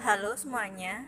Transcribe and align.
Halo 0.00 0.32
semuanya, 0.32 1.04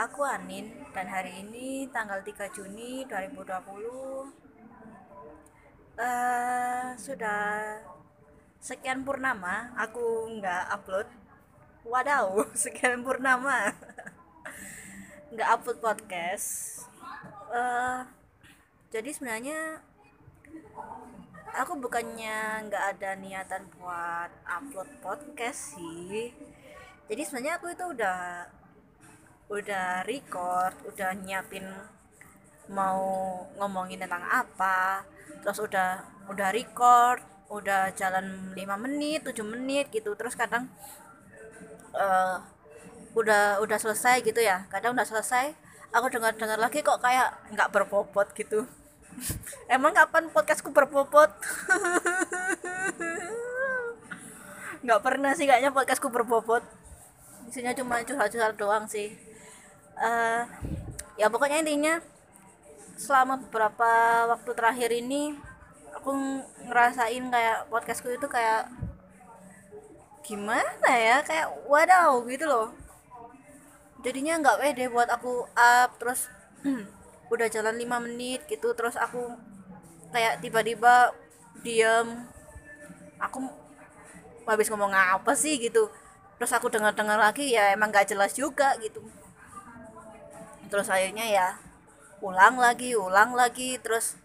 aku 0.00 0.24
Anin 0.24 0.72
dan 0.96 1.12
hari 1.12 1.44
ini 1.44 1.84
tanggal 1.92 2.24
3 2.24 2.56
Juni 2.56 3.04
2020 3.04 6.00
eh 6.00 6.96
sudah 6.96 7.76
sekian 8.64 9.04
purnama 9.04 9.76
aku 9.76 10.40
nggak 10.40 10.72
upload. 10.72 11.04
Wadaw 11.84 12.40
sekian 12.64 13.04
purnama. 13.04 13.76
Nggak 15.28 15.48
upload 15.60 15.84
podcast. 15.84 16.80
Eh 17.52 18.08
jadi 18.88 19.12
sebenarnya 19.12 19.84
aku 21.52 21.76
bukannya 21.76 22.72
nggak 22.72 22.84
ada 22.96 23.20
niatan 23.20 23.68
buat 23.76 24.32
upload 24.48 24.88
podcast 25.04 25.76
sih 25.76 26.53
jadi 27.10 27.22
sebenarnya 27.24 27.54
aku 27.60 27.66
itu 27.72 27.84
udah 27.84 28.20
udah 29.52 29.88
record 30.08 30.74
udah 30.88 31.10
nyiapin 31.20 31.68
mau 32.72 33.04
ngomongin 33.60 34.00
tentang 34.00 34.24
apa 34.24 35.04
terus 35.44 35.60
udah 35.60 36.00
udah 36.32 36.48
record 36.48 37.20
udah 37.52 37.92
jalan 37.92 38.56
5 38.56 38.84
menit 38.84 39.20
7 39.22 39.44
menit 39.44 39.86
gitu. 39.92 40.16
Terus 40.16 40.34
kadang 40.34 40.66
uh, 41.94 42.40
udah 43.14 43.60
udah 43.60 43.78
selesai 43.78 44.24
gitu 44.24 44.40
ya. 44.40 44.64
Kadang 44.72 44.96
udah 44.96 45.06
selesai 45.06 45.54
aku 45.94 46.10
dengar 46.10 46.34
dengar 46.34 46.58
lagi 46.58 46.82
kok 46.82 46.98
kayak 46.98 47.30
nggak 47.54 47.70
berbobot 47.70 48.32
gitu. 48.34 48.66
Emang 49.74 49.94
kapan 49.94 50.26
podcastku 50.32 50.74
berbobot? 50.74 51.30
Nggak 54.84 55.00
pernah 55.00 55.32
sih 55.32 55.48
kayaknya 55.48 55.72
podcastku 55.72 56.12
berbobot 56.12 56.60
isinya 57.48 57.72
cuma 57.76 58.02
curhat-curhat 58.02 58.56
doang 58.56 58.84
sih. 58.88 59.14
Uh, 59.94 60.42
ya 61.14 61.30
pokoknya 61.30 61.62
intinya 61.62 62.02
selama 62.98 63.38
beberapa 63.46 63.90
waktu 64.34 64.50
terakhir 64.54 64.90
ini 64.90 65.34
aku 65.94 66.10
ngerasain 66.66 67.24
kayak 67.30 67.70
podcastku 67.70 68.10
itu 68.10 68.26
kayak 68.26 68.68
gimana 70.26 70.90
ya? 70.90 71.22
Kayak 71.22 71.52
wadaw 71.68 72.22
gitu 72.26 72.46
loh. 72.48 72.68
Jadinya 74.04 74.40
nggak 74.40 74.60
pede 74.60 74.86
buat 74.92 75.08
aku 75.08 75.48
up 75.56 75.96
terus 75.96 76.28
udah 77.32 77.48
jalan 77.48 77.76
5 77.76 78.04
menit 78.04 78.40
gitu 78.46 78.76
terus 78.76 78.94
aku 79.00 79.32
kayak 80.12 80.38
tiba-tiba 80.44 81.10
diam 81.64 82.28
aku 83.18 83.48
habis 84.44 84.68
ngomong 84.68 84.92
apa 84.92 85.32
sih 85.32 85.56
gitu 85.56 85.88
terus 86.38 86.52
aku 86.52 86.66
dengar-dengar 86.70 87.16
lagi 87.16 87.54
ya 87.54 87.70
emang 87.74 87.94
gak 87.94 88.10
jelas 88.10 88.34
juga 88.34 88.74
gitu. 88.82 89.02
Terus 90.68 90.90
akhirnya 90.90 91.26
ya 91.28 91.48
ulang 92.24 92.56
lagi 92.56 92.96
ulang 92.96 93.36
lagi 93.36 93.76
terus 93.78 94.16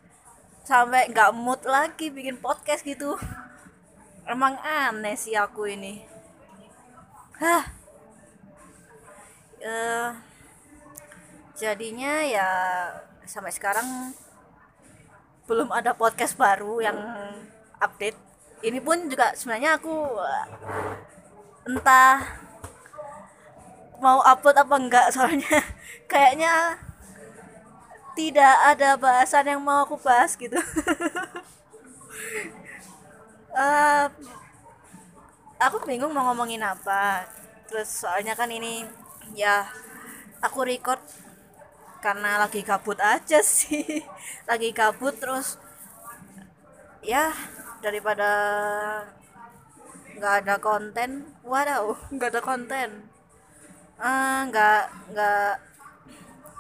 sampai 0.63 1.09
nggak 1.09 1.33
mood 1.35 1.61
lagi 1.65 2.13
bikin 2.13 2.37
podcast 2.39 2.85
gitu. 2.85 3.17
Emang 4.30 4.55
aneh 4.61 5.17
sih 5.17 5.33
aku 5.33 5.65
ini. 5.65 6.05
Hah. 7.41 7.63
Uh, 9.59 10.15
jadinya 11.59 12.23
ya 12.23 12.47
sampai 13.27 13.52
sekarang 13.52 14.15
belum 15.43 15.73
ada 15.73 15.97
podcast 15.97 16.37
baru 16.39 16.80
yang 16.80 16.97
update. 17.81 18.15
Ini 18.61 18.80
pun 18.80 19.09
juga 19.09 19.33
sebenarnya 19.35 19.81
aku 19.81 19.95
entah 21.67 22.39
mau 23.99 24.23
upload 24.23 24.57
apa 24.59 24.75
enggak 24.79 25.07
soalnya. 25.11 25.59
Kayaknya 26.11 26.79
tidak 28.15 28.55
ada 28.67 28.99
bahasan 28.99 29.47
yang 29.47 29.61
mau 29.63 29.83
aku 29.87 29.95
bahas 29.99 30.35
gitu. 30.35 30.59
Uh, 33.55 34.08
aku 35.65 35.77
bingung 35.87 36.11
mau 36.11 36.31
ngomongin 36.31 36.64
apa. 36.64 37.27
Terus 37.69 38.03
soalnya 38.03 38.33
kan 38.33 38.49
ini 38.49 38.87
ya 39.36 39.67
aku 40.42 40.65
record 40.65 40.99
karena 41.99 42.39
lagi 42.39 42.64
kabut 42.64 42.98
aja 42.99 43.43
sih. 43.59 44.03
Lagi 44.48 44.71
kabut 44.71 45.15
terus 45.19 45.59
ya 47.03 47.31
daripada 47.80 48.27
nggak 50.19 50.35
ada 50.45 50.55
konten? 50.59 51.31
Waduh 51.47 51.95
nggak 52.13 52.30
ada 52.35 52.41
konten. 52.43 53.07
Uh, 53.95 54.43
nggak 54.52 54.83
nggak 55.15 55.52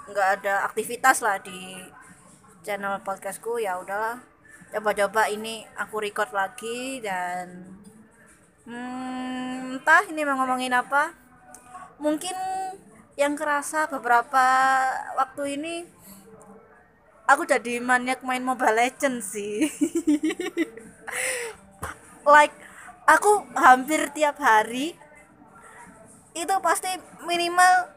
nggak 0.09 0.27
ada 0.39 0.53
aktivitas 0.65 1.19
lah 1.19 1.37
di 1.43 1.83
channel 2.63 3.03
podcastku. 3.03 3.59
Ya 3.59 3.75
udahlah 3.75 4.23
coba-coba 4.71 5.27
ini 5.27 5.67
aku 5.75 5.99
record 5.99 6.31
lagi 6.31 7.03
dan 7.03 7.75
hmm, 8.63 9.75
entah 9.75 10.07
ini 10.07 10.23
mau 10.23 10.39
ngomongin 10.39 10.71
apa. 10.71 11.11
Mungkin 11.99 12.35
yang 13.19 13.35
kerasa 13.35 13.91
beberapa 13.91 14.45
waktu 15.19 15.59
ini 15.59 15.75
aku 17.27 17.43
jadi 17.43 17.83
maniak 17.83 18.23
main 18.23 18.39
Mobile 18.39 18.79
Legends 18.79 19.35
sih. 19.35 19.67
Like 22.29 22.68
aku 23.09 23.31
hampir 23.57 24.13
tiap 24.13 24.37
hari 24.37 24.93
itu 26.37 26.55
pasti 26.61 26.93
minimal 27.25 27.89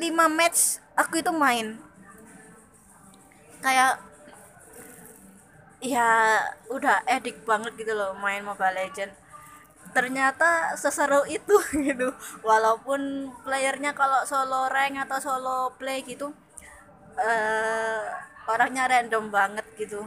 5 0.00 0.32
match 0.32 0.80
aku 0.96 1.20
itu 1.20 1.32
main. 1.36 1.76
Kayak 3.60 4.00
ya 5.84 6.40
udah 6.72 7.04
edik 7.04 7.44
banget 7.44 7.76
gitu 7.76 7.92
loh 7.92 8.16
main 8.16 8.40
Mobile 8.40 8.74
Legend 8.74 9.12
ternyata 9.92 10.72
seseru 10.76 11.24
itu 11.28 11.56
gitu. 11.88 12.08
Walaupun 12.40 13.32
playernya 13.44 13.92
kalau 13.92 14.24
solo 14.24 14.72
rank 14.72 15.04
atau 15.04 15.18
solo 15.20 15.72
play 15.76 16.00
gitu 16.04 16.32
uh, 17.20 18.04
orangnya 18.48 18.88
random 18.88 19.28
banget 19.32 19.66
gitu 19.76 20.04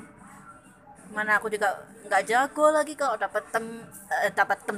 mana 1.09 1.41
aku 1.41 1.49
juga 1.49 1.73
nggak 2.05 2.25
jago 2.29 2.69
lagi 2.69 2.93
kalau 2.93 3.17
dapat 3.17 3.43
tem 3.49 3.65
uh, 3.85 4.29
dapat 4.33 4.57
tem 4.65 4.77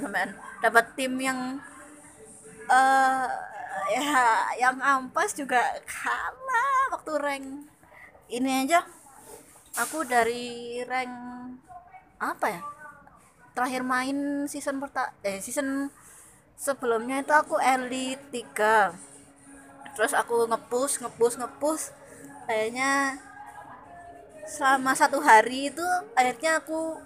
dapat 0.64 0.86
tim 0.96 1.14
yang 1.20 1.60
uh, 2.72 3.28
ya 3.92 4.48
yang 4.56 4.80
ampas 4.80 5.36
juga 5.36 5.60
kalah 5.84 6.96
waktu 6.96 7.12
rank 7.20 7.46
ini 8.32 8.68
aja. 8.68 8.88
Aku 9.76 10.04
dari 10.08 10.80
rank 10.88 11.12
apa 12.20 12.48
ya? 12.48 12.62
Terakhir 13.52 13.84
main 13.84 14.48
season 14.48 14.80
perta 14.80 15.12
eh 15.24 15.44
season 15.44 15.92
sebelumnya 16.56 17.20
itu 17.20 17.34
aku 17.36 17.60
elite 17.60 18.24
3 18.56 19.12
terus 19.92 20.16
aku 20.16 20.48
ngepush 20.48 21.04
ngepush 21.04 21.36
ngepush. 21.40 21.86
Kayaknya 22.48 23.20
selama 24.46 24.92
satu 24.98 25.22
hari 25.22 25.70
itu 25.70 25.86
akhirnya 26.18 26.62
aku 26.62 26.98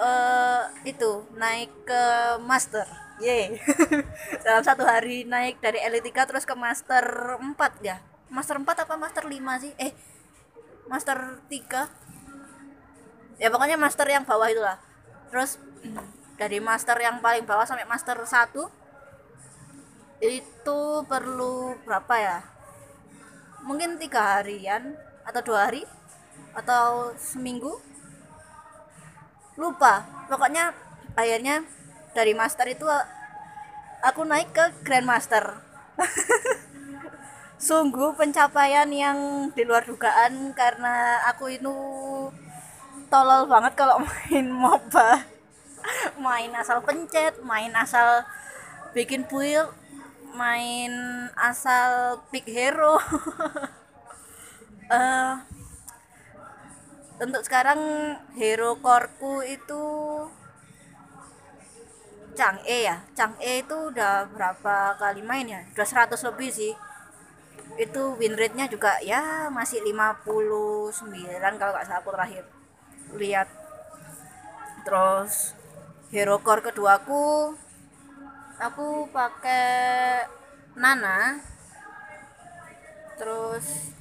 uh, 0.00 0.62
itu 0.84 1.24
naik 1.36 1.70
ke 1.84 2.02
master 2.44 2.86
Ye. 3.22 3.62
Dalam 4.44 4.62
satu 4.66 4.82
hari 4.82 5.22
naik 5.22 5.62
dari 5.62 5.78
Elite 5.78 6.10
3 6.10 6.34
terus 6.34 6.42
ke 6.42 6.54
Master 6.58 7.38
4 7.38 7.54
ya. 7.86 8.02
Master 8.26 8.58
4 8.58 8.66
apa 8.66 8.94
Master 8.98 9.30
5 9.30 9.62
sih? 9.62 9.70
Eh, 9.78 9.94
Master 10.90 11.38
3. 11.46 13.38
Ya 13.38 13.54
pokoknya 13.54 13.78
Master 13.78 14.10
yang 14.10 14.26
bawah 14.26 14.50
itulah. 14.50 14.82
Terus 15.30 15.62
dari 16.42 16.58
Master 16.58 16.98
yang 16.98 17.22
paling 17.22 17.46
bawah 17.46 17.62
sampai 17.62 17.86
Master 17.86 18.18
1 18.18 18.50
itu 20.18 20.80
perlu 21.06 21.78
berapa 21.86 22.14
ya? 22.18 22.42
Mungkin 23.62 24.02
tiga 24.02 24.42
harian 24.42 24.98
atau 25.22 25.40
dua 25.40 25.70
hari 25.70 25.86
atau 26.54 27.12
seminggu? 27.18 27.78
Lupa. 29.58 30.06
Pokoknya 30.30 30.74
akhirnya 31.14 31.62
dari 32.14 32.32
master 32.34 32.66
itu 32.70 32.86
aku 34.02 34.22
naik 34.26 34.50
ke 34.54 34.64
grandmaster. 34.86 35.62
Sungguh 37.64 38.12
pencapaian 38.18 38.86
yang 38.92 39.48
di 39.56 39.64
luar 39.64 39.88
dugaan 39.88 40.52
karena 40.52 41.24
aku 41.30 41.48
itu 41.54 41.74
tolol 43.08 43.46
banget 43.46 43.72
kalau 43.78 44.02
main 44.06 44.46
MOBA. 44.50 45.10
Main 46.20 46.50
asal 46.56 46.80
pencet 46.80 47.40
main 47.44 47.72
asal 47.76 48.24
bikin 48.96 49.28
build 49.28 49.68
main 50.34 50.92
asal 51.38 52.20
big 52.34 52.44
hero. 52.44 52.98
Uh, 54.90 55.38
untuk 57.22 57.42
sekarang 57.46 57.80
hero 58.34 58.74
coreku 58.82 59.44
itu 59.46 59.84
Chang'e 62.34 62.90
ya. 62.90 62.96
Chang'e 63.14 63.62
itu 63.62 63.94
udah 63.94 64.26
berapa 64.26 64.98
kali 64.98 65.22
main 65.22 65.46
ya? 65.46 65.60
Udah 65.70 65.86
100 65.86 66.18
lebih 66.26 66.50
sih. 66.50 66.74
Itu 67.78 68.18
win 68.18 68.34
rate 68.34 68.58
nya 68.58 68.66
juga 68.66 68.98
ya 69.02 69.46
masih 69.50 69.82
59 69.82 71.58
kalau 71.58 71.72
nggak 71.74 71.86
salah 71.86 72.02
aku 72.02 72.10
terakhir 72.10 72.44
lihat. 73.14 73.48
Terus 74.82 75.54
hero 76.10 76.42
core 76.42 76.66
keduaku 76.66 77.54
aku 78.58 79.06
pakai 79.14 80.26
Nana. 80.74 81.38
Terus 83.14 83.94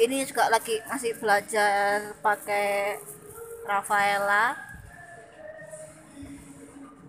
ini 0.00 0.24
juga 0.24 0.48
lagi 0.48 0.80
masih 0.88 1.12
belajar 1.20 2.16
pakai 2.24 2.96
Rafaela. 3.68 4.56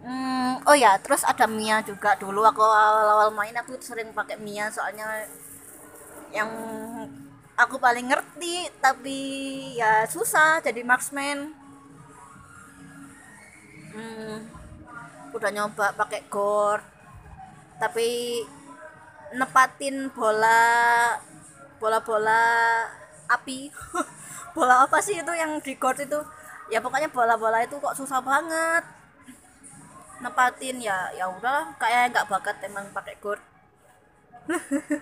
Hmm, 0.04 0.60
oh 0.68 0.76
ya 0.76 1.00
terus 1.00 1.24
ada 1.24 1.48
Mia 1.48 1.80
juga 1.88 2.20
dulu. 2.20 2.44
Aku 2.44 2.60
awal-awal 2.60 3.32
main 3.32 3.56
aku 3.56 3.80
sering 3.80 4.12
pakai 4.12 4.36
Mia 4.36 4.68
soalnya 4.68 5.24
yang 6.36 6.52
aku 7.56 7.80
paling 7.80 8.12
ngerti 8.12 8.68
tapi 8.84 9.18
ya 9.80 10.04
susah 10.12 10.60
jadi 10.60 10.84
marksman. 10.84 11.56
Hmm, 13.96 14.36
udah 15.32 15.50
nyoba 15.52 15.96
pakai 15.96 16.28
gor 16.28 16.80
tapi 17.80 18.40
nepatin 19.36 20.12
bola 20.12 21.18
bola-bola 21.81 22.42
api. 23.25 23.74
Bola 24.56 24.83
apa 24.83 25.00
sih 25.00 25.16
itu 25.16 25.31
yang 25.31 25.63
di 25.63 25.80
gor 25.80 25.95
itu? 25.95 26.19
Ya 26.68 26.83
pokoknya 26.83 27.07
bola-bola 27.07 27.63
itu 27.63 27.80
kok 27.80 27.95
susah 27.95 28.19
banget. 28.19 28.83
Nepatin 30.22 30.78
ya 30.83 31.10
ya 31.16 31.25
udah 31.25 31.74
kayak 31.81 32.12
nggak 32.13 32.28
bakat 32.30 32.62
emang 32.68 32.86
pakai 32.94 33.18
gor 33.18 33.39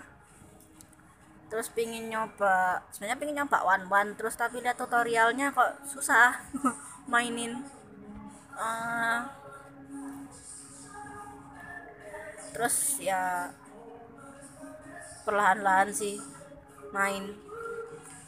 terus 1.50 1.68
pingin 1.74 2.14
nyoba 2.14 2.84
sebenarnya 2.94 3.18
pingin 3.18 3.36
nyoba 3.42 3.66
one 3.66 3.86
one 3.90 4.10
terus 4.14 4.38
tapi 4.38 4.62
lihat 4.62 4.78
tutorialnya 4.78 5.50
kok 5.50 5.82
susah 5.88 6.38
mainin. 7.12 7.66
Uh, 8.60 9.24
terus 12.54 13.00
ya 13.00 13.50
perlahan-lahan 15.24 15.90
sih 15.96 16.20
main 16.90 17.38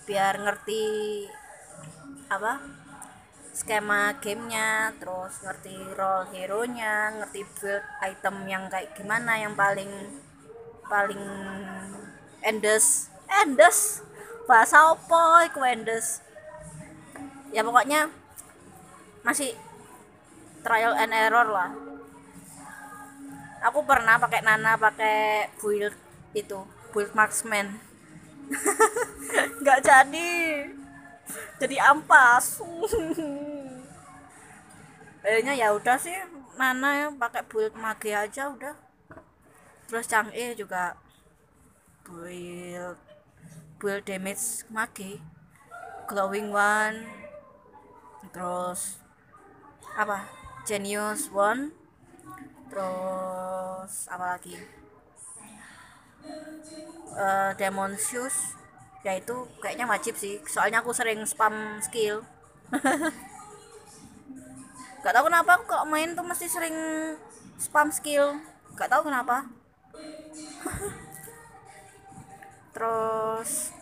biar 0.05 0.37
ngerti 0.37 0.83
apa 2.31 2.61
skema 3.51 4.15
gamenya 4.23 4.95
terus 4.95 5.43
ngerti 5.43 5.75
role 5.97 6.29
hero 6.31 6.63
nya 6.63 7.11
ngerti 7.19 7.41
build 7.59 7.85
item 7.99 8.35
yang 8.47 8.63
kayak 8.71 8.95
gimana 8.95 9.35
yang 9.37 9.53
paling 9.57 9.91
paling 10.87 11.23
endes. 12.43 13.07
Endes? 13.31 14.03
Bahasa 14.49 14.91
opo 14.91 15.39
iku 15.47 15.63
endes? 15.63 16.19
Ya 17.55 17.63
pokoknya 17.63 18.11
masih 19.23 19.55
trial 20.63 20.95
and 20.97 21.15
error 21.15 21.47
lah. 21.47 21.71
Aku 23.69 23.85
pernah 23.85 24.17
pakai 24.17 24.41
Nana 24.41 24.75
pakai 24.75 25.47
build 25.61 25.93
itu 26.33 26.59
build 26.91 27.13
marksman 27.13 27.90
nggak 29.61 29.79
jadi. 29.83 30.33
Jadi 31.61 31.75
ampas. 31.79 32.59
Akhirnya 35.21 35.53
ya 35.53 35.77
udah 35.77 35.97
sih 36.01 36.17
Nana 36.57 36.89
ya 36.97 37.07
pakai 37.13 37.45
build 37.45 37.77
mage 37.77 38.11
aja 38.11 38.49
udah. 38.49 38.73
Terus 39.85 40.09
Chang'e 40.09 40.57
juga 40.57 40.97
build 42.03 42.97
build 43.77 44.03
damage 44.03 44.65
mage. 44.73 45.21
Glowing 46.09 46.49
one. 46.49 47.05
Terus 48.33 48.97
apa? 49.93 50.25
Genius 50.65 51.29
one. 51.29 51.71
Terus 52.71 54.07
apa 54.09 54.35
lagi 54.35 54.80
uh, 57.15 57.55
demon 57.55 57.95
shoes 57.97 58.55
ya 59.01 59.17
itu 59.17 59.33
kayaknya 59.61 59.85
wajib 59.89 60.15
sih. 60.17 60.39
Soalnya 60.45 60.81
aku 60.85 60.93
sering 60.93 61.25
spam 61.25 61.81
skill. 61.81 62.21
Gak 65.01 65.17
tahu 65.17 65.33
kenapa 65.33 65.57
aku 65.57 65.65
kalau 65.65 65.89
main 65.89 66.13
tuh 66.13 66.21
mesti 66.21 66.45
sering 66.45 66.77
spam 67.57 67.89
skill. 67.89 68.37
Gak 68.77 68.93
tahu 68.93 69.09
kenapa. 69.09 69.49
Terus 72.73 73.73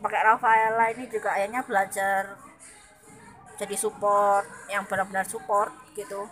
pakai 0.00 0.24
Rafaela 0.24 0.96
ini 0.96 1.04
juga 1.12 1.36
ayahnya 1.36 1.60
belajar 1.60 2.40
jadi 3.60 3.76
support 3.76 4.48
yang 4.72 4.88
benar-benar 4.88 5.28
support 5.28 5.68
gitu. 5.92 6.24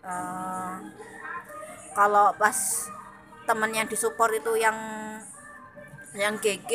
Uh, 0.00 0.80
kalau 2.00 2.32
pas 2.40 2.56
temen 3.44 3.76
yang 3.76 3.84
disupport 3.84 4.32
itu 4.32 4.56
yang 4.56 4.72
yang 6.16 6.32
GG 6.40 6.72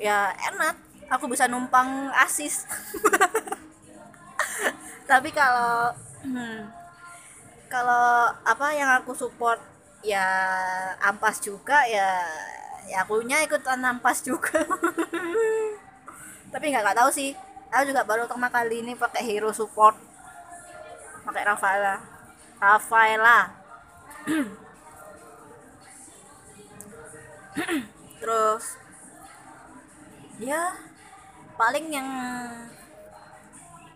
ya 0.00 0.32
enak. 0.48 0.80
Aku 1.12 1.28
bisa 1.28 1.44
numpang 1.44 2.08
asis. 2.16 2.64
Tapi 5.10 5.28
kalau 5.28 5.92
hmm, 6.24 6.72
kalau 7.68 8.32
apa 8.48 8.72
yang 8.72 8.88
aku 8.96 9.12
support 9.12 9.60
ya 10.00 10.24
ampas 11.04 11.44
juga 11.44 11.84
ya 11.84 12.24
ya 12.88 13.04
akunya 13.04 13.44
ikutan 13.44 13.84
ampas 13.84 14.24
juga. 14.24 14.64
Tapi 16.52 16.64
nggak 16.72 16.96
tahu 16.96 17.12
sih. 17.12 17.36
Aku 17.68 17.92
juga 17.92 18.08
baru 18.08 18.24
pertama 18.24 18.48
kali 18.48 18.80
ini 18.80 18.96
pakai 18.96 19.20
hero 19.20 19.52
support. 19.52 20.00
Pakai 21.28 21.44
Rafaela. 21.44 22.00
Rafaela 22.56 23.63
terus 28.20 28.64
ya 30.40 30.72
paling 31.54 31.86
yang 31.92 32.08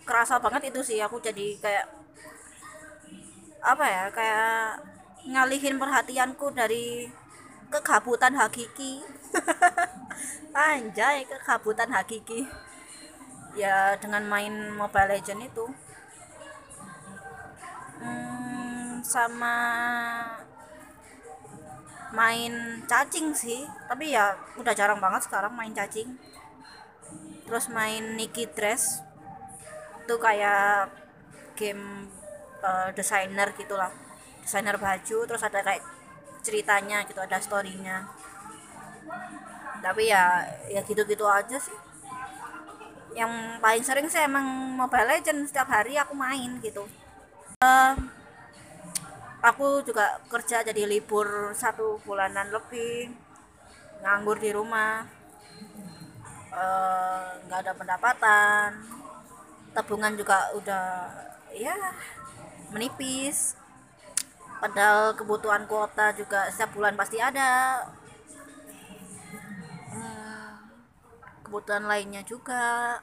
kerasa 0.04 0.40
banget 0.40 0.70
itu 0.72 0.80
sih 0.84 0.98
aku 1.00 1.20
jadi 1.20 1.56
kayak 1.60 1.86
apa 3.64 3.84
ya 3.84 4.04
kayak 4.14 4.80
ngalihin 5.28 5.76
perhatianku 5.76 6.54
dari 6.56 7.10
kegabutan 7.68 8.32
hakiki. 8.32 9.04
Anjay 10.56 11.28
kegabutan 11.28 11.92
hakiki. 11.92 12.48
Ya 13.56 13.98
dengan 14.00 14.24
main 14.24 14.72
Mobile 14.72 15.18
Legend 15.18 15.50
itu 15.50 15.66
sama 19.08 19.56
main 22.12 22.84
cacing 22.84 23.32
sih. 23.32 23.64
Tapi 23.88 24.12
ya 24.12 24.36
udah 24.60 24.76
jarang 24.76 25.00
banget 25.00 25.24
sekarang 25.24 25.56
main 25.56 25.72
cacing. 25.72 26.20
Terus 27.48 27.72
main 27.72 28.16
Nikki 28.20 28.44
Dress. 28.52 29.00
Itu 30.04 30.20
kayak 30.20 30.92
game 31.56 32.12
uh, 32.60 32.92
desainer 32.92 33.56
gitulah. 33.56 33.92
Desainer 34.44 34.76
baju 34.76 35.18
terus 35.24 35.42
ada 35.44 35.64
kayak 35.64 35.84
ceritanya 36.44 37.04
gitu 37.08 37.20
ada 37.24 37.40
storynya. 37.40 38.08
Tapi 39.80 40.12
ya 40.12 40.44
ya 40.68 40.84
gitu-gitu 40.84 41.24
aja 41.24 41.56
sih. 41.56 41.76
Yang 43.16 43.32
paling 43.58 43.84
sering 43.84 44.06
sih 44.12 44.20
emang 44.20 44.44
Mobile 44.76 45.08
Legends. 45.08 45.50
Setiap 45.50 45.68
hari 45.72 45.96
aku 45.96 46.12
main 46.12 46.60
gitu. 46.60 46.84
Uh, 47.58 47.96
aku 49.38 49.86
juga 49.86 50.18
kerja 50.26 50.66
jadi 50.66 50.82
libur 50.86 51.54
satu 51.54 52.02
bulanan 52.02 52.50
lebih 52.50 53.14
nganggur 54.02 54.38
di 54.38 54.50
rumah 54.54 55.06
eh, 56.54 57.26
nggak 57.46 57.58
uh, 57.58 57.62
ada 57.62 57.72
pendapatan 57.74 58.68
tabungan 59.74 60.14
juga 60.18 60.50
udah 60.58 60.86
ya 61.54 61.76
menipis. 62.74 63.54
Padahal 64.58 65.14
kebutuhan 65.14 65.70
kuota 65.70 66.10
juga 66.18 66.50
setiap 66.50 66.74
bulan 66.74 66.98
pasti 66.98 67.22
ada. 67.22 67.86
Hmm, 69.94 70.66
kebutuhan 71.46 71.86
lainnya 71.86 72.26
juga. 72.26 72.98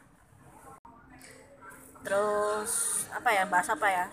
Terus 2.04 2.72
apa 3.10 3.30
ya 3.32 3.44
bahas 3.48 3.72
apa 3.72 3.88
ya 3.88 4.06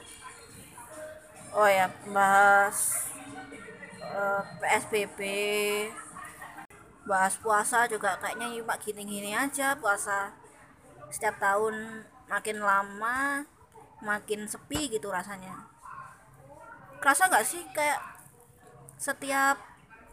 oh 1.53 1.69
ya 1.69 1.93
bahas 2.11 3.09
uh, 4.01 4.41
eh, 4.41 4.43
PSBB 4.61 5.21
bahas 7.03 7.35
puasa 7.37 7.85
juga 7.91 8.15
kayaknya 8.23 8.63
pak 8.63 8.79
gini-gini 8.87 9.35
aja 9.35 9.75
puasa 9.77 10.33
setiap 11.13 11.37
tahun 11.43 12.07
makin 12.31 12.65
lama 12.65 13.45
makin 14.03 14.51
sepi 14.51 14.91
gitu 14.91 15.09
rasanya. 15.13 15.69
Kerasa 16.99 17.31
nggak 17.31 17.47
sih 17.47 17.63
kayak 17.71 18.03
setiap 18.99 19.59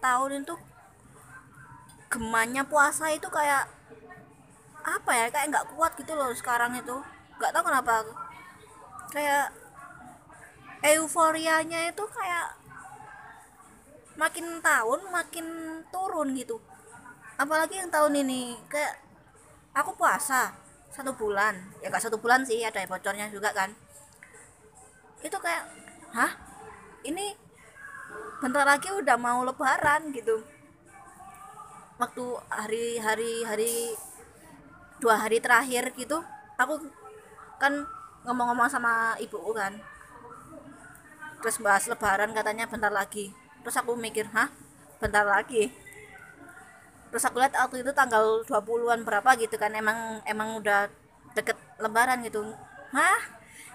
tahun 0.03 0.45
itu 0.45 0.55
gemanya 2.09 2.65
puasa 2.65 3.09
itu 3.13 3.29
kayak 3.29 3.69
apa 4.81 5.11
ya 5.13 5.25
kayak 5.29 5.47
nggak 5.53 5.67
kuat 5.73 5.93
gitu 5.97 6.13
loh 6.13 6.29
sekarang 6.33 6.77
itu. 6.77 6.95
Nggak 7.41 7.51
tahu 7.53 7.63
kenapa. 7.65 7.93
Kayak 9.09 9.49
euforianya 10.79 11.91
itu 11.91 12.03
kayak 12.07 12.55
makin 14.15 14.59
tahun 14.59 14.99
makin 15.11 15.45
turun 15.91 16.35
gitu. 16.35 16.59
Apalagi 17.39 17.79
yang 17.79 17.91
tahun 17.91 18.19
ini 18.19 18.59
kayak 18.67 18.99
aku 19.75 19.95
puasa 19.95 20.55
satu 20.91 21.15
bulan. 21.15 21.55
Ya 21.79 21.87
gak 21.87 22.03
satu 22.03 22.19
bulan 22.19 22.43
sih 22.43 22.59
ada 22.63 22.83
bocornya 22.83 23.31
juga 23.31 23.55
kan. 23.55 23.71
Itu 25.23 25.39
kayak 25.39 25.63
hah? 26.11 26.31
Ini 27.03 27.35
bentar 28.43 28.67
lagi 28.67 28.91
udah 28.91 29.15
mau 29.15 29.43
lebaran 29.47 30.11
gitu. 30.11 30.43
Waktu 31.99 32.23
hari 32.47 32.99
hari 32.99 33.43
hari 33.43 33.73
dua 34.99 35.15
hari 35.15 35.39
terakhir 35.39 35.95
gitu 35.95 36.19
aku 36.59 36.75
kan 37.55 37.71
ngomong-ngomong 38.27 38.67
sama 38.67 39.15
ibuku 39.15 39.55
kan 39.55 39.79
terus 41.39 41.57
bahas 41.59 41.87
lebaran 41.87 42.31
katanya 42.35 42.67
bentar 42.67 42.91
lagi. 42.91 43.31
Terus 43.63 43.75
aku 43.79 43.95
mikir 43.95 44.27
hah? 44.31 44.51
Bentar 44.99 45.23
lagi? 45.23 45.71
Terus 47.09 47.23
aku 47.25 47.41
lihat 47.41 47.55
waktu 47.57 47.81
itu 47.81 47.91
tanggal 47.95 48.45
20-an 48.45 49.01
berapa 49.01 49.29
gitu 49.39 49.55
kan 49.57 49.73
emang 49.73 50.21
emang 50.27 50.61
udah 50.61 50.91
deket 51.33 51.57
lebaran 51.81 52.21
gitu. 52.21 52.43
Hah? 52.93 53.19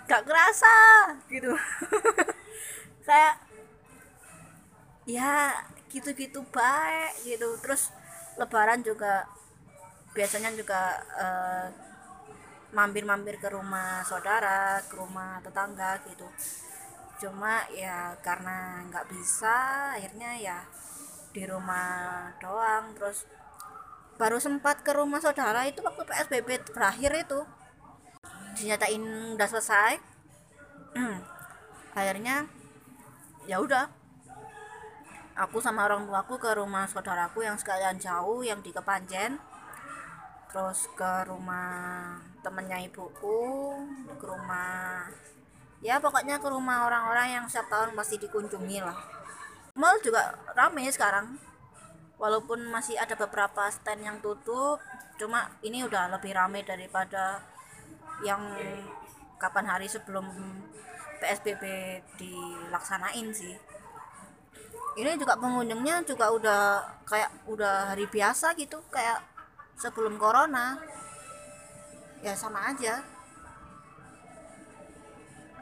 Gak 0.06 0.22
kerasa? 0.28 0.76
Gitu. 1.26 1.50
Kayak 3.08 3.34
ya 5.04 5.52
gitu-gitu 5.90 6.44
baik 6.52 7.12
gitu. 7.26 7.58
Terus 7.60 7.90
lebaran 8.38 8.80
juga 8.84 9.26
biasanya 10.14 10.54
juga 10.54 11.02
mampir 12.74 13.02
mampir-mampir 13.06 13.36
ke 13.38 13.48
rumah 13.50 14.02
saudara 14.02 14.82
ke 14.82 14.94
rumah 14.98 15.38
tetangga 15.42 15.98
gitu 16.10 16.26
cuma 17.18 17.62
ya 17.70 18.18
karena 18.20 18.82
nggak 18.90 19.06
bisa 19.10 19.56
akhirnya 19.94 20.30
ya 20.38 20.58
di 21.34 21.42
rumah 21.44 22.30
doang. 22.38 22.94
Terus 22.94 23.26
baru 24.14 24.38
sempat 24.38 24.86
ke 24.86 24.94
rumah 24.94 25.18
saudara 25.18 25.66
itu 25.66 25.82
waktu 25.82 26.06
PSBB 26.06 26.70
terakhir 26.70 27.12
itu. 27.18 27.40
Dinyatain 28.54 29.34
udah 29.34 29.48
selesai. 29.50 29.98
Akhirnya 31.98 32.46
ya 33.50 33.58
udah 33.58 33.90
aku 35.34 35.58
sama 35.58 35.90
orang 35.90 36.06
tuaku 36.06 36.38
ke 36.38 36.54
rumah 36.54 36.86
saudaraku 36.86 37.42
yang 37.42 37.58
sekalian 37.58 37.98
jauh 37.98 38.46
yang 38.46 38.62
di 38.62 38.70
Kepanjen. 38.70 39.42
Terus 40.54 40.86
ke 40.94 41.26
rumah 41.26 42.14
temennya 42.46 42.78
ibuku 42.86 43.74
ke 44.14 44.24
rumah 44.28 45.10
ya 45.84 46.00
pokoknya 46.00 46.40
ke 46.40 46.48
rumah 46.48 46.88
orang-orang 46.88 47.36
yang 47.36 47.44
setiap 47.44 47.68
tahun 47.68 47.92
pasti 47.92 48.16
dikunjungi 48.16 48.80
lah. 48.80 48.96
Mall 49.76 50.00
juga 50.00 50.32
rame 50.56 50.88
sekarang. 50.88 51.36
Walaupun 52.16 52.72
masih 52.72 52.96
ada 52.96 53.12
beberapa 53.20 53.68
stand 53.68 54.00
yang 54.00 54.16
tutup 54.24 54.80
cuma 55.20 55.52
ini 55.60 55.84
udah 55.84 56.08
lebih 56.16 56.32
rame 56.32 56.64
daripada 56.64 57.44
yang 58.24 58.40
kapan 59.36 59.66
hari 59.68 59.86
sebelum 59.86 60.24
PSBB 61.20 61.62
dilaksanain 62.16 63.28
sih. 63.36 63.52
Ini 64.94 65.20
juga 65.20 65.36
pengunjungnya 65.36 66.06
juga 66.08 66.32
udah 66.32 66.62
kayak 67.04 67.44
udah 67.50 67.92
hari 67.92 68.08
biasa 68.08 68.56
gitu 68.56 68.80
kayak 68.88 69.20
sebelum 69.76 70.16
corona. 70.16 70.80
Ya 72.24 72.32
sama 72.32 72.72
aja 72.72 73.04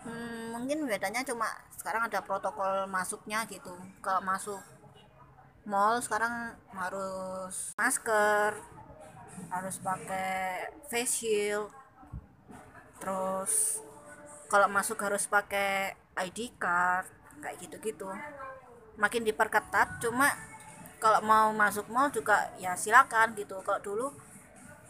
hmm, 0.04 0.54
mungkin 0.54 0.86
bedanya 0.86 1.22
cuma 1.26 1.48
sekarang 1.74 2.06
ada 2.06 2.22
protokol 2.22 2.86
masuknya 2.86 3.44
gitu. 3.50 3.72
Kalau 4.04 4.22
masuk 4.22 4.60
mall 5.62 6.02
sekarang 6.02 6.58
harus 6.74 7.74
masker 7.78 8.58
harus 9.48 9.76
pakai 9.78 10.68
face 10.90 11.22
shield 11.22 11.70
terus 12.98 13.78
kalau 14.50 14.68
masuk 14.68 14.98
harus 15.02 15.24
pakai 15.26 15.94
ID 16.18 16.54
card 16.58 17.06
kayak 17.42 17.58
gitu-gitu. 17.62 18.10
Makin 18.98 19.22
diperketat 19.26 19.98
cuma 20.02 20.30
kalau 21.02 21.18
mau 21.24 21.50
masuk 21.50 21.90
mall 21.90 22.10
juga 22.14 22.52
ya 22.62 22.78
silakan 22.78 23.34
gitu. 23.34 23.58
Kalau 23.66 23.80
dulu 23.82 24.06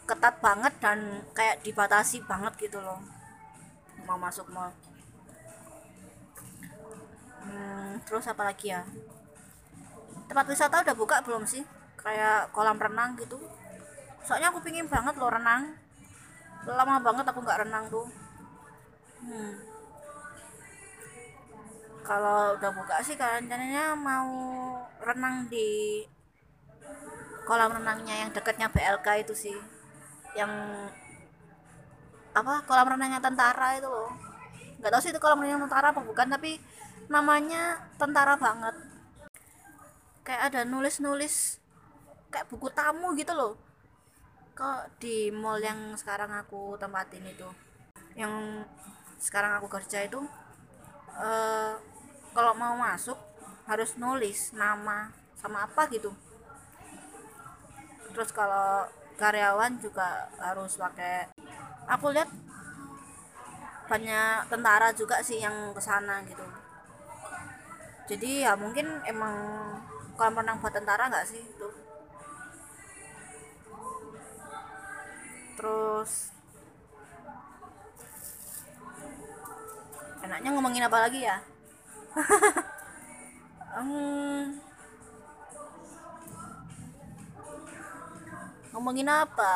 ketat 0.03 0.35
banget 0.43 0.73
dan 0.83 1.23
kayak 1.31 1.63
dibatasi 1.63 2.27
banget 2.27 2.53
gitu 2.59 2.79
loh 2.83 2.99
mau 4.03 4.19
masuk 4.19 4.47
mall 4.51 4.71
hmm, 7.43 8.07
terus 8.07 8.25
apa 8.27 8.43
lagi 8.47 8.71
ya? 8.71 8.83
Tempat 10.27 10.45
wisata 10.47 10.81
udah 10.83 10.95
buka 10.95 11.21
belum 11.21 11.43
sih? 11.43 11.63
Kayak 11.99 12.51
kolam 12.55 12.79
renang 12.79 13.15
gitu. 13.19 13.39
Soalnya 14.23 14.51
aku 14.51 14.63
pingin 14.63 14.87
banget 14.87 15.15
loh 15.19 15.31
renang. 15.31 15.75
Lama 16.63 16.99
banget 17.03 17.25
aku 17.27 17.39
nggak 17.43 17.67
renang 17.67 17.85
tuh. 17.91 18.07
Hmm. 19.23 19.53
Kalau 22.03 22.59
udah 22.59 22.71
buka 22.75 22.99
sih 22.99 23.15
rencananya 23.15 23.95
mau 23.95 24.27
renang 24.99 25.47
di 25.47 26.03
kolam 27.47 27.71
renangnya 27.71 28.27
yang 28.27 28.29
dekatnya 28.31 28.67
BLK 28.71 29.07
itu 29.27 29.33
sih. 29.35 29.57
Yang 30.35 30.51
apa? 32.35 32.63
Kolam 32.67 32.87
renangnya 32.95 33.23
tentara 33.23 33.79
itu 33.79 33.87
loh. 33.87 34.11
Nggak 34.79 34.91
tahu 34.91 35.01
sih 35.03 35.11
itu 35.15 35.19
kolam 35.23 35.39
renang 35.39 35.63
tentara 35.67 35.95
apa 35.95 36.03
bukan 36.03 36.27
tapi 36.27 36.59
namanya 37.11 37.89
tentara 37.99 38.35
banget. 38.39 38.75
Kayak 40.23 40.41
ada 40.51 40.61
nulis-nulis 40.63 41.59
kayak 42.31 42.47
buku 42.47 42.71
tamu 42.71 43.11
gitu 43.17 43.35
loh. 43.35 43.59
Kok 44.53 45.01
di 45.01 45.33
mall 45.33 45.59
yang 45.59 45.97
sekarang 45.97 46.29
aku 46.31 46.77
tempatin 46.77 47.25
itu 47.25 47.49
yang 48.13 48.61
sekarang 49.17 49.57
aku 49.57 49.65
kerja 49.65 50.05
itu 50.05 50.21
uh, 51.17 51.73
kalau 52.33 52.53
mau 52.53 52.77
masuk 52.77 53.17
harus 53.65 53.97
nulis 53.97 54.53
nama 54.53 55.09
sama 55.35 55.65
apa 55.65 55.89
gitu. 55.89 56.13
Terus 58.13 58.29
kalau 58.29 58.85
karyawan 59.17 59.81
juga 59.81 60.29
harus 60.37 60.77
pakai 60.77 61.33
aku 61.89 62.13
lihat 62.13 62.29
banyak 63.89 64.49
tentara 64.49 64.89
juga 64.95 65.19
sih 65.21 65.43
yang 65.43 65.75
ke 65.75 65.81
sana 65.83 66.23
gitu 66.25 66.62
jadi 68.03 68.29
ya 68.49 68.51
mungkin 68.59 68.99
emang 69.07 69.35
kalau 70.19 70.31
menang 70.35 70.59
buat 70.59 70.75
tentara 70.75 71.07
nggak 71.07 71.27
sih 71.27 71.39
itu? 71.39 71.69
Terus 75.55 76.11
enaknya 80.23 80.49
ngomongin 80.51 80.87
apa 80.87 80.97
lagi 81.07 81.19
ya? 81.23 81.37
Um, 83.73 84.53
ngomongin 88.69 89.09
apa? 89.09 89.55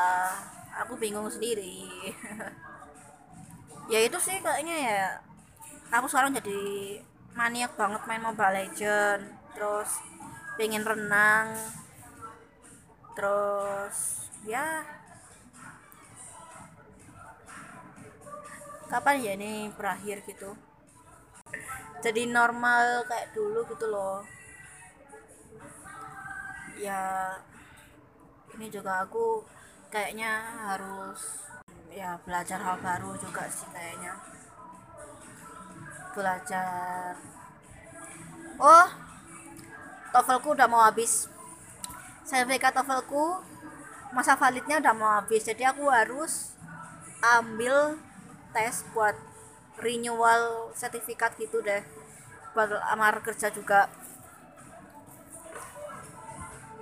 Aku 0.81 0.97
bingung 0.97 1.29
sendiri. 1.29 1.85
Ya 3.87 4.03
itu 4.03 4.19
sih 4.19 4.35
kayaknya 4.43 4.75
ya. 4.83 5.07
Aku 5.95 6.11
sekarang 6.11 6.35
jadi 6.35 6.59
maniak 7.37 7.77
banget 7.77 8.01
main 8.09 8.25
Mobile 8.25 8.65
Legend 8.65 9.21
terus 9.53 10.01
pengen 10.57 10.81
renang 10.81 11.53
terus 13.13 14.25
ya. 14.41 14.81
Kapan 18.89 19.21
ya 19.21 19.31
ini 19.37 19.69
berakhir 19.69 20.25
gitu? 20.25 20.57
Jadi 22.01 22.25
normal 22.25 23.05
kayak 23.05 23.37
dulu 23.37 23.61
gitu 23.69 23.85
loh. 23.85 24.25
Ya 26.81 27.37
ini 28.57 28.65
juga 28.73 29.05
aku 29.05 29.45
kayaknya 29.93 30.41
harus 30.73 31.45
ya 31.93 32.17
belajar 32.25 32.57
hal 32.61 32.81
baru 32.81 33.13
juga 33.21 33.45
sih 33.49 33.69
kayaknya 33.69 34.36
belajar. 36.17 37.13
Oh 38.57 38.89
TOEFLku 40.09 40.57
udah 40.57 40.65
mau 40.65 40.81
habis. 40.81 41.29
Sertifikat 42.25 42.73
TOEFLku 42.73 43.45
masa 44.17 44.33
validnya 44.33 44.81
udah 44.81 44.93
mau 44.97 45.13
habis. 45.21 45.45
Jadi 45.45 45.61
aku 45.61 45.85
harus 45.93 46.57
ambil 47.21 48.01
tes 48.49 48.81
buat 48.97 49.13
renewal 49.77 50.73
sertifikat 50.73 51.37
gitu 51.37 51.61
deh. 51.61 51.85
Buat 52.57 52.81
amar 52.89 53.21
kerja 53.21 53.53
juga. 53.53 53.85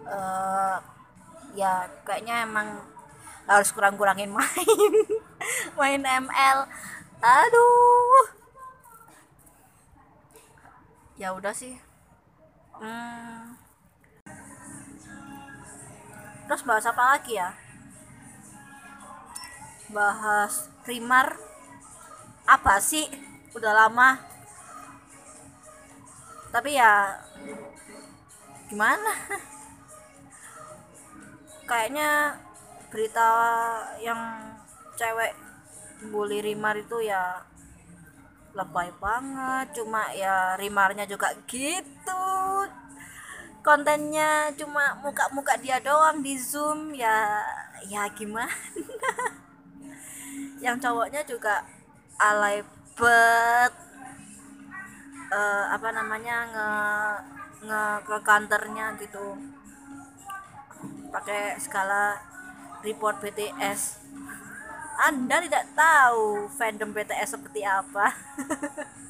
Uh, 0.07 0.79
ya 1.57 1.91
kayaknya 2.07 2.47
emang 2.47 2.79
harus 3.51 3.69
kurang-kurangin 3.75 4.31
main. 4.31 4.95
Main 5.77 6.01
ML 6.01 6.65
aduh 7.21 8.44
ya 11.15 11.31
udah 11.31 11.55
sih. 11.55 11.79
Hmm. 12.75 13.55
terus 16.45 16.61
bahas 16.67 16.85
apa 16.85 17.15
lagi 17.15 17.39
ya? 17.39 17.55
Bahas 19.89 20.67
primar 20.83 21.39
apa 22.45 22.77
sih? 22.83 23.07
Udah 23.55 23.73
lama. 23.73 24.19
Tapi 26.51 26.75
ya 26.75 27.15
gimana? 28.67 29.11
Kayaknya 31.69 32.37
berita 32.91 33.29
yang 34.03 34.19
cewek 34.99 35.33
bully 36.11 36.43
Rimar 36.43 36.77
itu 36.77 37.01
ya 37.01 37.41
lebay 38.55 38.89
banget 39.03 39.75
cuma 39.75 40.07
ya 40.15 40.55
Rimarnya 40.55 41.03
juga 41.03 41.35
gitu. 41.45 42.27
Kontennya 43.59 44.53
cuma 44.55 44.95
muka-muka 45.03 45.59
dia 45.59 45.81
doang 45.83 46.23
di 46.23 46.39
zoom 46.39 46.95
ya 46.95 47.43
ya 47.91 48.07
gimana? 48.15 48.47
Yang 50.63 50.87
cowoknya 50.87 51.21
juga 51.27 51.67
alay 52.15 52.63
bet 52.95 53.73
uh, 55.35 55.65
apa 55.75 55.89
namanya 55.91 56.37
nge 56.47 56.69
nge 57.67 57.83
ke 58.07 58.17
kantornya 58.23 58.95
gitu. 59.03 59.35
Pakai 61.11 61.59
skala 61.59 62.15
report 62.85 63.19
BTS 63.19 64.04
anda 64.95 65.43
tidak 65.43 65.65
tahu 65.75 66.47
fandom 66.55 66.95
BTS 66.95 67.35
seperti 67.35 67.61
apa. 67.63 68.07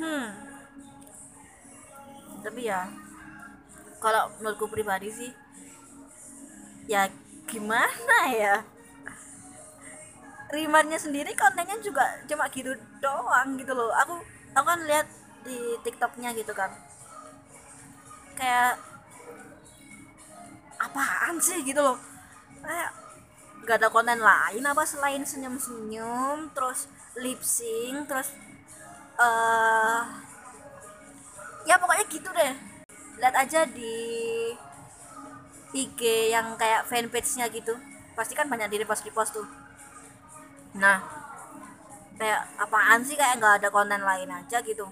Hmm. 0.00 0.32
Tapi 2.40 2.64
ya 2.64 2.88
kalau 4.00 4.32
menurutku 4.40 4.64
pribadi 4.72 5.12
sih 5.12 5.28
ya 6.88 7.04
gimana 7.44 8.18
ya? 8.32 8.64
Rimarnya 10.48 10.96
sendiri 10.96 11.36
kontennya 11.36 11.76
juga 11.84 12.16
cuma 12.24 12.48
gitu 12.48 12.72
doang 13.04 13.60
gitu 13.60 13.76
loh. 13.76 13.92
Aku 14.00 14.24
aku 14.56 14.66
kan 14.66 14.80
lihat 14.88 15.04
di 15.44 15.76
tiktoknya 15.84 16.32
gitu 16.32 16.56
kan. 16.56 16.72
Kayak 18.40 18.80
apaan 20.80 21.36
sih 21.44 21.60
gitu 21.60 21.84
loh? 21.84 22.00
Kayak 22.64 22.99
gak 23.64 23.76
ada 23.80 23.88
konten 23.92 24.18
lain 24.18 24.64
apa 24.64 24.82
selain 24.88 25.22
senyum-senyum 25.22 26.50
terus 26.56 26.88
lip 27.18 27.44
sync 27.44 28.08
terus 28.08 28.32
uh, 29.20 30.00
ya 31.68 31.76
pokoknya 31.76 32.04
gitu 32.08 32.28
deh. 32.32 32.54
Lihat 33.20 33.34
aja 33.36 33.68
di 33.68 33.94
IG 35.70 36.00
yang 36.32 36.56
kayak 36.56 36.88
fanpage-nya 36.88 37.46
gitu. 37.52 37.76
Pasti 38.16 38.32
kan 38.34 38.48
banyak 38.48 38.72
di 38.72 38.76
repost 38.80 39.04
repost 39.04 39.36
tuh. 39.36 39.46
Nah 40.74 41.04
kayak 42.16 42.42
apaan 42.56 43.04
sih? 43.04 43.14
Kayak 43.14 43.38
nggak 43.38 43.54
ada 43.62 43.68
konten 43.68 44.00
lain 44.00 44.30
aja 44.32 44.58
gitu. 44.64 44.88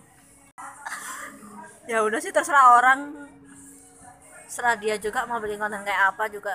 Ya 1.89 2.05
udah 2.05 2.21
sih 2.21 2.31
terserah 2.31 2.77
orang. 2.77 3.27
Serah 4.49 4.77
dia 4.77 5.01
juga 5.01 5.25
mau 5.25 5.41
bikin 5.41 5.61
konten 5.61 5.81
kayak 5.85 6.15
apa 6.15 6.29
juga 6.29 6.53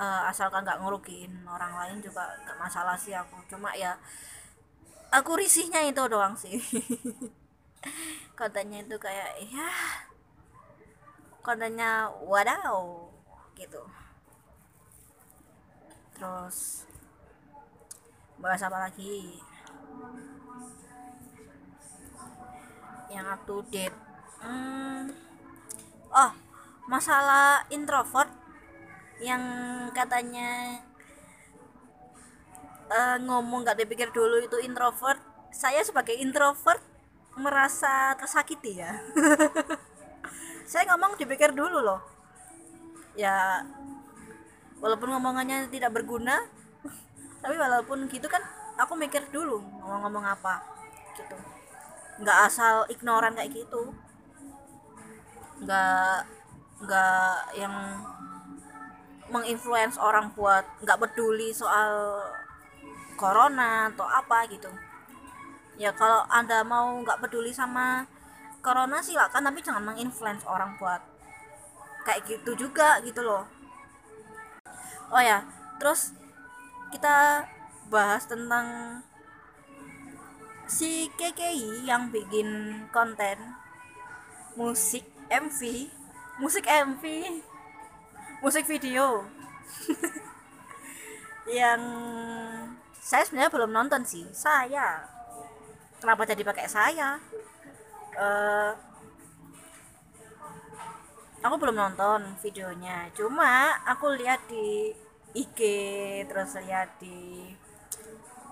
uh, 0.00 0.22
asalkan 0.32 0.64
nggak 0.64 0.80
ngerugiin 0.80 1.44
orang 1.44 1.76
lain 1.76 2.00
juga 2.00 2.24
nggak 2.48 2.56
masalah 2.56 2.96
sih 2.96 3.12
aku. 3.12 3.36
Cuma 3.52 3.76
ya 3.76 4.00
aku 5.12 5.36
risihnya 5.36 5.84
itu 5.84 6.00
doang 6.08 6.32
sih. 6.40 6.56
Kontennya 8.38 8.80
itu 8.80 8.96
kayak 8.96 9.36
ya 9.52 9.68
kontennya 11.40 12.08
wadaw 12.24 13.08
gitu. 13.56 13.80
Terus 16.16 16.84
bahas 18.40 18.60
apa 18.64 18.88
lagi? 18.88 19.40
Yang 23.12 23.26
up 23.28 23.40
to 23.44 23.56
date. 23.68 23.98
Hmm. 24.40 25.12
oh 26.16 26.32
masalah 26.88 27.68
introvert 27.68 28.39
yang 29.20 29.42
katanya 29.92 30.80
uh, 32.90 33.16
ngomong 33.20 33.62
gak 33.68 33.78
dipikir 33.78 34.08
dulu 34.10 34.40
itu 34.42 34.56
introvert. 34.64 35.20
Saya 35.52 35.84
sebagai 35.84 36.16
introvert 36.16 36.80
merasa 37.38 38.16
tersakiti 38.18 38.80
ya. 38.80 38.96
Saya 40.70 40.88
ngomong 40.94 41.20
dipikir 41.20 41.52
dulu 41.52 41.84
loh. 41.84 42.00
Ya 43.14 43.62
walaupun 44.80 45.12
ngomongannya 45.12 45.68
tidak 45.68 45.92
berguna 45.92 46.40
tapi 47.44 47.56
walaupun 47.56 48.08
gitu 48.08 48.24
kan 48.32 48.40
aku 48.80 48.96
mikir 48.96 49.20
dulu 49.28 49.60
ngomong-ngomong 49.60 50.24
apa 50.24 50.64
gitu. 51.18 51.36
Nggak 52.20 52.38
asal 52.48 52.88
ignoran 52.88 53.36
kayak 53.36 53.52
gitu. 53.52 53.92
Nggak 55.60 56.24
nggak 56.80 57.36
yang 57.60 57.74
menginfluence 59.30 59.96
orang 59.96 60.34
buat 60.34 60.66
nggak 60.82 60.98
peduli 60.98 61.54
soal 61.54 62.20
corona 63.14 63.88
atau 63.94 64.06
apa 64.06 64.46
gitu. 64.50 64.68
Ya 65.80 65.94
kalau 65.96 66.26
anda 66.28 66.60
mau 66.66 67.00
nggak 67.00 67.22
peduli 67.24 67.54
sama 67.54 68.04
corona 68.60 69.00
silakan 69.00 69.48
tapi 69.48 69.64
jangan 69.64 69.86
menginfluence 69.86 70.44
orang 70.44 70.76
buat 70.76 71.00
kayak 72.04 72.26
gitu 72.28 72.68
juga 72.68 73.00
gitu 73.00 73.22
loh. 73.24 73.46
Oh 75.10 75.22
ya 75.22 75.46
terus 75.80 76.12
kita 76.90 77.46
bahas 77.90 78.26
tentang 78.26 79.00
si 80.70 81.10
KKI 81.18 81.82
yang 81.86 82.14
bikin 82.14 82.46
konten 82.94 83.58
musik 84.54 85.02
MV 85.26 85.90
musik 86.38 86.62
MV 86.66 87.02
musik 88.40 88.64
video. 88.64 89.28
Yang 91.48 91.82
saya 93.00 93.22
sebenarnya 93.28 93.52
belum 93.52 93.70
nonton 93.72 94.02
sih. 94.04 94.24
Saya. 94.32 95.04
Kenapa 96.00 96.24
jadi 96.24 96.40
pakai 96.40 96.66
saya? 96.68 97.20
Uh, 98.16 98.72
aku 101.44 101.54
belum 101.60 101.76
nonton 101.76 102.36
videonya. 102.40 103.12
Cuma 103.12 103.76
aku 103.84 104.16
lihat 104.16 104.40
di 104.48 104.96
IG 105.36 105.60
terus 106.26 106.56
lihat 106.56 106.96
di 106.98 107.52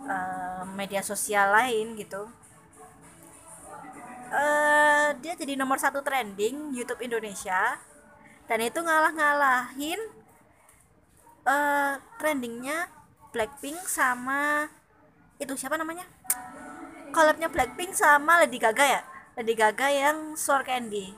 uh, 0.05 0.63
media 0.77 1.01
sosial 1.01 1.49
lain 1.57 1.97
gitu. 1.97 2.29
Uh, 4.29 5.17
dia 5.25 5.33
jadi 5.33 5.57
nomor 5.57 5.81
satu 5.81 6.05
trending 6.05 6.77
YouTube 6.77 7.01
Indonesia 7.01 7.81
dan 8.49 8.59
itu 8.65 8.81
ngalah-ngalahin 8.81 10.01
uh, 11.45 12.01
trendingnya 12.17 12.89
Blackpink 13.31 13.77
sama 13.85 14.73
itu 15.37 15.53
siapa 15.55 15.77
namanya 15.77 16.09
collabnya 17.13 17.53
Blackpink 17.53 17.93
sama 17.93 18.43
Lady 18.43 18.57
Gaga 18.57 18.85
ya 18.85 19.01
Lady 19.37 19.55
Gaga 19.55 19.87
yang 19.93 20.35
Sour 20.35 20.65
Candy 20.65 21.13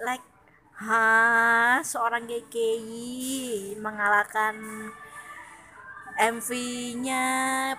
like 0.00 0.24
ha 0.80 1.80
seorang 1.84 2.24
GKI 2.24 3.76
mengalahkan 3.80 4.56
MV-nya 6.16 7.24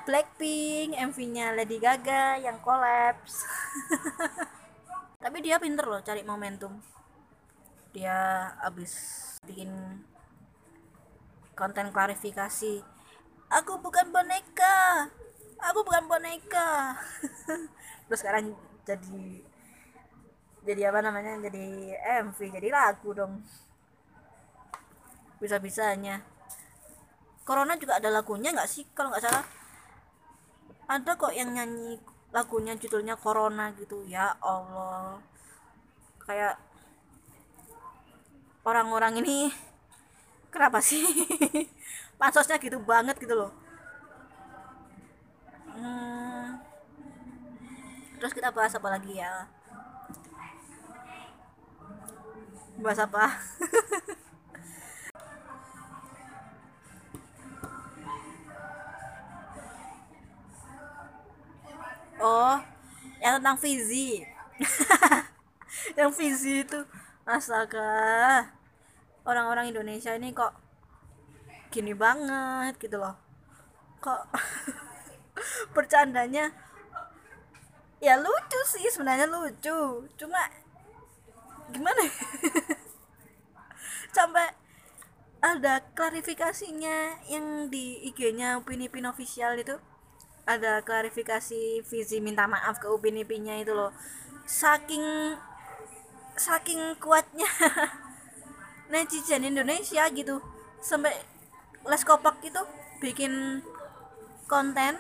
Blackpink, 0.06 0.94
MV-nya 0.94 1.58
Lady 1.58 1.82
Gaga 1.82 2.38
yang 2.38 2.62
kolaps. 2.62 3.42
Tapi 5.26 5.38
dia 5.42 5.58
pinter 5.58 5.90
loh 5.90 6.06
cari 6.06 6.22
momentum. 6.22 6.78
Dia 7.98 8.54
abis 8.62 8.94
bikin 9.42 9.74
konten 11.58 11.90
klarifikasi. 11.90 12.86
Aku 13.50 13.82
bukan 13.82 14.14
boneka. 14.14 15.10
Aku 15.58 15.82
bukan 15.82 16.06
boneka. 16.06 16.94
Terus 18.06 18.22
sekarang 18.22 18.54
jadi 18.86 19.42
jadi 20.62 20.94
apa 20.94 21.02
namanya 21.02 21.42
jadi 21.50 21.98
MV 22.22 22.38
jadi 22.38 22.70
lagu 22.70 23.18
dong. 23.18 23.42
Bisa 25.42 25.58
bisanya 25.58 26.22
Corona 27.42 27.82
juga 27.82 27.98
ada 27.98 28.14
lagunya 28.14 28.54
nggak 28.54 28.70
sih? 28.70 28.86
Kalau 28.94 29.10
nggak 29.10 29.26
salah. 29.26 29.46
Ada 30.86 31.18
kok 31.18 31.34
yang 31.34 31.50
nyanyi 31.50 31.98
lagunya 32.30 32.78
judulnya 32.78 33.18
Corona 33.18 33.74
gitu. 33.74 34.06
Ya 34.06 34.38
Allah. 34.38 35.18
Kayak 36.22 36.67
orang-orang 38.68 39.24
ini 39.24 39.48
kenapa 40.52 40.84
sih? 40.84 41.00
Pansosnya 42.20 42.60
gitu 42.60 42.84
banget 42.84 43.16
gitu 43.16 43.32
loh. 43.32 43.52
Hmm, 45.78 46.58
terus 48.20 48.34
kita 48.36 48.52
bahas 48.52 48.76
apa 48.76 48.90
lagi 48.92 49.16
ya? 49.16 49.48
Bahas 52.84 53.00
apa? 53.00 53.26
Oh 62.18 62.58
yang 63.22 63.38
tentang 63.38 63.62
Fizi. 63.62 64.26
Yang 65.98 66.12
Fizi 66.18 66.66
itu 66.66 66.82
astaga 67.30 68.57
orang-orang 69.28 69.76
Indonesia 69.76 70.16
ini 70.16 70.32
kok 70.32 70.56
gini 71.70 71.92
banget 71.92 72.80
gitu 72.80 72.96
loh. 72.98 73.20
Kok 74.00 74.32
bercandanya 75.76 76.50
ya 78.00 78.16
lucu 78.16 78.60
sih 78.64 78.88
sebenarnya 78.88 79.28
lucu. 79.28 80.08
Cuma 80.16 80.42
gimana 81.76 82.00
ya? 82.08 82.14
sampai 84.18 84.48
ada 85.44 85.86
klarifikasinya 85.94 87.22
yang 87.30 87.70
di 87.70 88.02
IG-nya 88.10 88.58
Upin 88.58 88.82
Ipin 88.82 89.06
official 89.06 89.60
itu. 89.60 89.78
Ada 90.48 90.80
klarifikasi 90.82 91.84
Vizi 91.84 92.24
minta 92.24 92.48
maaf 92.48 92.80
ke 92.80 92.88
Upin 92.88 93.20
Ipinnya 93.20 93.60
itu 93.60 93.76
loh. 93.76 93.92
Saking 94.48 95.36
saking 96.38 96.96
kuatnya 97.02 97.50
netizen 98.92 99.48
Indonesia 99.48 100.08
gitu. 100.12 100.44
Sampai 100.80 101.14
les 101.88 102.04
kopak 102.04 102.40
itu 102.44 102.62
bikin 103.04 103.64
konten. 104.50 105.00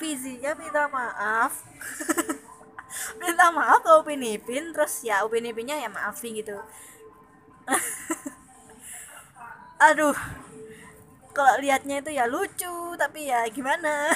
Vizinya 0.00 0.56
minta 0.56 0.88
maaf. 0.88 1.60
Minta 3.20 3.54
maaf 3.54 3.86
ke 3.86 3.90
Upin 4.02 4.24
Ipin 4.24 4.74
terus 4.74 5.06
ya 5.06 5.22
Upin 5.22 5.46
Ipinnya 5.46 5.78
ya 5.78 5.86
maafin 5.92 6.34
gitu. 6.34 6.58
Aduh 9.86 10.16
kalau 11.30 11.62
liatnya 11.62 12.02
itu 12.02 12.10
ya 12.10 12.26
lucu 12.26 12.98
tapi 12.98 13.30
ya 13.30 13.46
gimana? 13.48 14.10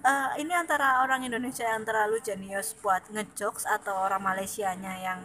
Uh, 0.00 0.30
ini 0.42 0.54
antara 0.54 1.02
orang 1.02 1.26
Indonesia 1.26 1.66
yang 1.66 1.82
terlalu 1.82 2.22
jenius 2.22 2.78
buat 2.78 3.04
ngejokes 3.10 3.66
atau 3.66 4.06
orang 4.06 4.22
Malaysia 4.22 4.70
nya 4.78 4.94
yang 5.02 5.20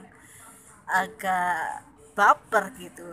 agak 0.86 1.82
baper 2.14 2.70
gitu. 2.78 3.06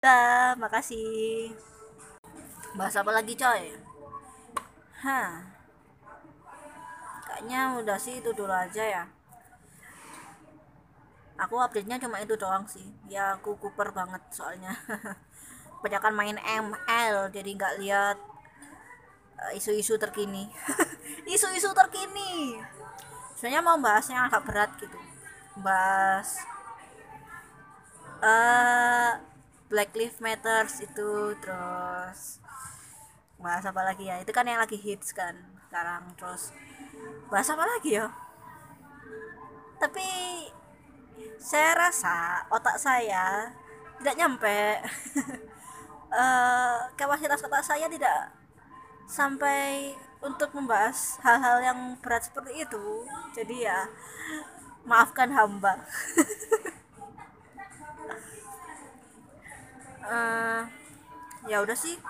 Dah, 0.00 0.54
makasih. 0.62 1.52
Bahas 2.78 2.94
apa 2.94 3.10
lagi, 3.10 3.34
coy? 3.34 3.74
Hah. 5.02 5.42
Kayaknya 7.26 7.60
udah 7.82 7.98
sih 8.00 8.18
itu 8.18 8.30
dulu 8.32 8.50
aja 8.50 8.82
ya. 8.82 9.04
Aku 11.38 11.54
update-nya 11.62 12.02
cuma 12.02 12.18
itu 12.18 12.34
doang 12.34 12.66
sih. 12.66 12.82
Ya 13.06 13.38
aku 13.38 13.54
kuper 13.58 13.94
banget 13.94 14.22
soalnya. 14.34 14.74
Kebanyakan 15.78 16.14
main 16.18 16.38
ML 16.42 17.30
jadi 17.30 17.50
nggak 17.54 17.74
lihat 17.78 18.18
uh, 19.38 19.52
isu-isu 19.54 19.94
terkini. 19.94 20.50
Isu-isu 21.34 21.70
terkini. 21.70 22.58
Sebenarnya 23.38 23.62
mau 23.62 23.78
bahasnya 23.78 24.26
agak 24.26 24.42
berat 24.50 24.70
gitu 24.82 25.07
bahas 25.60 26.38
uh, 28.22 29.18
Black 29.68 29.92
Lives 29.92 30.18
Matters 30.24 30.80
itu 30.80 31.36
terus 31.42 32.40
bahas 33.38 33.64
apa 33.66 33.82
lagi 33.84 34.08
ya? 34.08 34.18
Itu 34.22 34.32
kan 34.32 34.48
yang 34.48 34.58
lagi 34.58 34.78
hits 34.80 35.12
kan 35.12 35.36
sekarang 35.68 36.08
terus 36.16 36.50
bahas 37.28 37.48
apa 37.52 37.64
lagi 37.64 38.00
ya? 38.00 38.08
Tapi 39.78 40.08
saya 41.38 41.76
rasa 41.76 42.42
otak 42.50 42.80
saya 42.80 43.52
tidak 44.00 44.16
nyampe. 44.18 44.82
Uh, 46.08 46.88
kapasitas 46.98 47.44
otak 47.44 47.62
saya 47.62 47.86
tidak 47.86 48.32
sampai 49.08 49.94
untuk 50.18 50.50
membahas 50.50 51.20
hal-hal 51.22 51.62
yang 51.62 51.78
berat 52.02 52.26
seperti 52.26 52.66
itu. 52.66 53.06
Jadi 53.36 53.68
ya 53.68 53.86
maafkan 54.88 55.28
hamba. 55.28 55.76
Uh, 60.08 60.64
ya 61.44 61.60
udah 61.60 61.76
sih. 61.76 62.00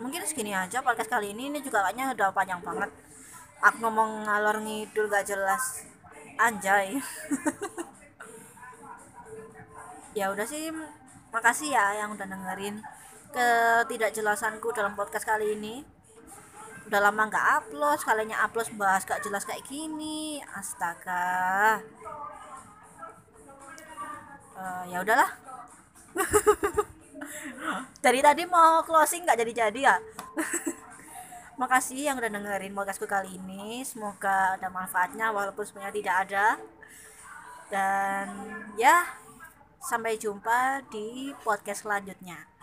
Mungkin 0.00 0.24
segini 0.24 0.56
aja 0.56 0.80
podcast 0.80 1.12
kali 1.12 1.36
ini. 1.36 1.52
Ini 1.52 1.60
juga 1.60 1.84
kayaknya 1.84 2.16
udah 2.16 2.32
panjang 2.32 2.64
banget. 2.64 2.88
Aku 3.60 3.84
ngomong 3.84 4.24
ngalor 4.24 4.64
ngidul 4.64 5.12
gak 5.12 5.28
jelas. 5.28 5.84
Anjay. 6.40 6.96
Ya 10.14 10.30
udah 10.30 10.46
sih. 10.46 10.70
Makasih 11.34 11.74
ya 11.74 11.98
yang 11.98 12.14
udah 12.14 12.22
dengerin 12.22 12.78
ketidakjelasanku 13.34 14.70
dalam 14.70 14.94
podcast 14.94 15.26
kali 15.26 15.58
ini 15.58 15.82
udah 16.84 17.00
lama 17.00 17.22
nggak 17.32 17.46
upload 17.60 17.96
sekalinya 17.96 18.44
upload 18.44 18.68
bahas 18.76 19.08
gak 19.08 19.24
jelas 19.24 19.48
kayak 19.48 19.64
gini. 19.64 20.40
Astaga. 20.52 21.80
Uh, 24.54 24.84
ya 24.92 25.00
udahlah. 25.00 25.30
Dari 28.04 28.20
tadi 28.20 28.44
mau 28.44 28.84
closing 28.84 29.24
nggak 29.24 29.40
jadi 29.40 29.52
jadi 29.66 29.80
ya? 29.80 29.96
Makasih 31.60 32.12
yang 32.12 32.20
udah 32.20 32.30
dengerin 32.30 32.76
podcastku 32.76 33.08
kali 33.08 33.40
ini. 33.40 33.80
Semoga 33.82 34.60
ada 34.60 34.68
manfaatnya 34.68 35.32
walaupun 35.32 35.64
sebenarnya 35.64 35.96
tidak 35.96 36.16
ada. 36.28 36.46
Dan 37.72 38.26
ya 38.76 39.08
sampai 39.80 40.20
jumpa 40.20 40.84
di 40.92 41.32
podcast 41.44 41.84
selanjutnya 41.84 42.53